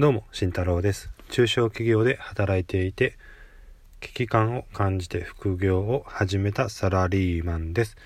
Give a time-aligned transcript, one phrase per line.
[0.00, 1.10] どうも、慎太郎です。
[1.28, 3.18] 中小企業で働いていて、
[4.00, 7.98] 危機感を感じて副業を始めたサラリーマンです。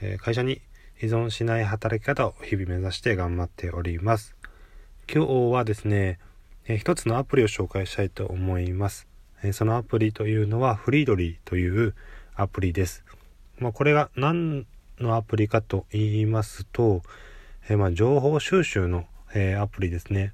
[0.00, 0.62] えー会社に
[0.98, 4.34] 依存しない働き方を日々目指して頑張っております。
[5.14, 6.18] 今日はですね、
[6.64, 9.06] えー一つのアプリを紹介したいと思います。
[9.42, 11.94] えーそのアプリというのはフリードリーという
[12.34, 13.04] アプリです。
[13.58, 14.66] まあ、これが何
[14.98, 17.02] のアプリかと言いますと、
[17.68, 20.32] えまあ情報収集の、えアプリですね。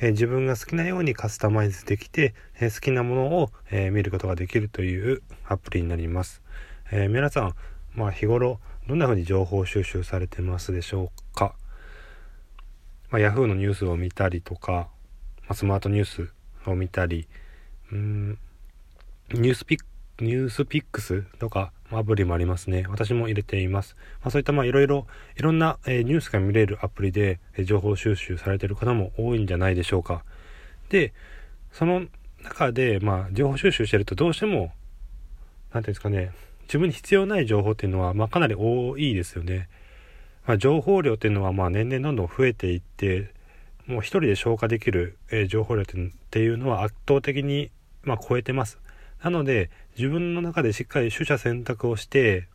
[0.00, 6.42] え自分が好きなようにカスタマイズできて、え好きなものを、え見ることができるというアプリになります。
[6.90, 7.54] え皆さん、
[7.94, 11.54] まあ、日頃どんな風に情報収集されてますでしょうか、
[13.10, 14.88] まあ、Yahoo のニュースを見たりとか、ま
[15.50, 16.32] あ、スマートニュース
[16.66, 17.28] を見たり
[17.92, 18.38] うん
[19.32, 19.78] ニュースピッ
[20.24, 22.86] ニュースピックスとかアプリもありますね。
[22.88, 23.96] 私も入れています。
[24.22, 25.06] まあ、そういったまあいろいろ
[25.36, 30.24] いろんな、えーニュースが見れるアプリで、えー情報収集されている方も多いんじゃないでしょうか。
[30.88, 31.12] で、
[31.72, 32.06] その
[32.42, 34.72] 中でまあ情報収集してるとどうしても
[35.72, 39.68] なんていうんですかね自分に必要ない情報っていうのはまあかなり多いですよね。
[40.46, 43.32] まあ、情報量っていうのはまあ年々どんどん増えていって
[43.86, 47.70] もう一人で消化できる、えー情報量ってっていうのは圧倒的に
[48.02, 48.78] まあ超えてます。
[49.22, 52.48] なので自分の中でしっかり取捨選択をして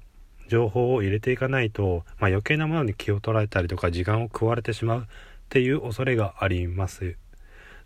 [0.47, 5.03] 情報を入れていかないと、まあ、余計なものに気を取られたりとか時間を食われてしまうっ
[5.49, 7.17] ていう恐れがあります。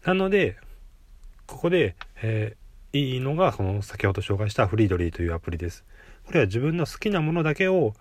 [0.06, 0.58] なので
[1.46, 5.84] ここで、えーいいのがこの先ほど紹介したフリードリーというアプリです。
[6.26, 7.94] これは自分の好きなものだけを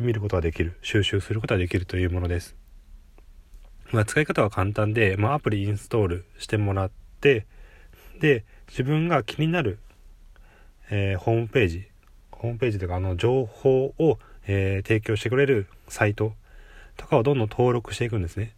[0.00, 2.56] 見ることができる収集することができるというものです。
[3.92, 7.46] まあ、使い方は簡単で、まあ、アプリインストールしてもらって
[8.20, 9.78] で自分が気になる、
[10.90, 11.88] えーホームページ
[12.30, 16.32] ホームページというかあの情報を、えー提供してくれるサイト
[16.96, 18.52] とかをどんどん登録していくんですね。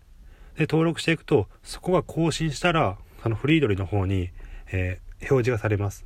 [0.57, 4.31] で登録していくとそこが更新したらそのフリードリの方に、
[4.73, 6.05] えー表示がされます。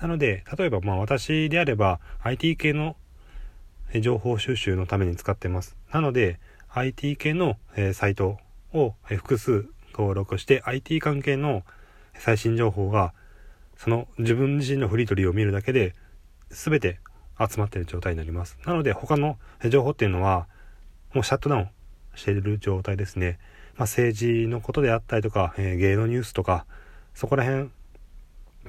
[0.00, 2.96] なので例えばまあ私であれば IT 系の
[3.92, 5.76] え情報収集のために使ってます。
[5.92, 6.38] なので
[6.70, 8.38] IT 系の、えーサイト
[8.72, 11.64] を、え複数登録して IT 関係の
[12.18, 13.14] 最新情報が
[13.76, 15.94] その自分自身のフリードリーを見るだけで
[16.50, 16.98] 全て
[17.38, 18.58] 集まってる状態になります。
[18.66, 19.38] なので他の
[19.70, 20.48] 情報っていうのは
[21.14, 21.68] もうシャットダウン
[22.14, 23.38] している状態ですね。
[23.76, 26.66] まあ、政治のことであったりとか、えー芸能ニュースとか
[27.14, 27.68] そこら辺っ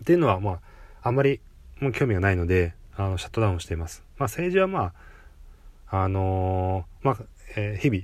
[0.05, 0.59] ていうのはまあ
[1.01, 1.41] あんまり
[1.79, 4.03] もう興味がないのであのシャットダウンしています。
[4.17, 4.93] まあ、政治はま
[5.87, 7.17] ああのーまあ、
[7.55, 8.03] えー日々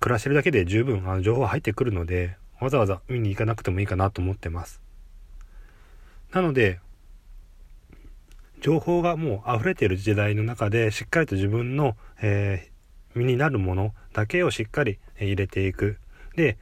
[0.00, 4.80] 暮らしてるだけで十分あの情報は入ってくるのでわざわざ見に行かなくてもいいかなと思ってます。
[6.32, 6.80] なので
[8.60, 12.70] 情報がもう溢れている時代の中でしっかりと自分の、えー
[13.12, 15.98] 身になるものだけをしっかり入れていく。
[16.36, 16.58] で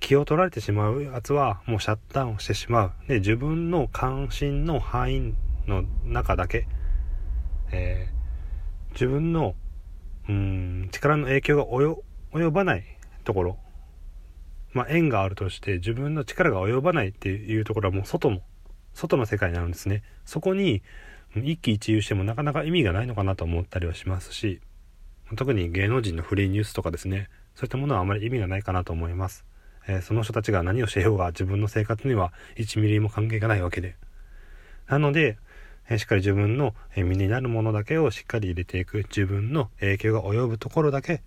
[0.00, 2.92] 気を取られてしまうやつはもうシャットダウンしてしまう。
[3.08, 5.34] で自分の関心の範囲
[5.66, 6.66] の中だけ、
[7.72, 8.14] えー
[8.92, 9.56] 自分の
[10.28, 12.84] うん力の影響が及ばない
[13.24, 13.58] ところ
[14.74, 18.40] まあ縁があるとして自分の力が及ばないっていうところはもう外の
[18.92, 20.02] 外の世界になるんですね。
[20.24, 20.82] そこに
[21.36, 24.60] 一喜一憂してもなかなか意味がないのかなと思ったりはしますし
[25.36, 27.28] 特に芸能人のフリーニュースとかですね。
[27.54, 29.44] そういったものはあまり意味がないかなと思います、
[29.86, 33.96] えーその人たちが何をしてようが自分の生活には1ミリも関係がないわけで。
[34.88, 35.38] なので
[35.88, 41.22] えーしっかり自分の身になるものだけをしっかり入れていく自分の影響が及ぶところだけ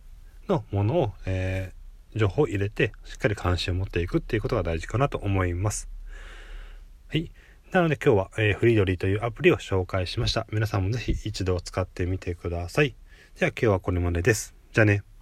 [0.49, 1.76] のものを、えー
[2.15, 5.89] 情報を入れてしっかり関心を持っていくっていうことが大事かなと思います。
[7.09, 7.31] はい。
[7.71, 10.47] なので今日は、えーフリードリーというアプリを紹介しました。
[10.51, 12.95] 皆さんもぜひ一度使ってみてください。
[13.39, 14.55] では今日はこれまでです。
[14.73, 15.16] じゃあね。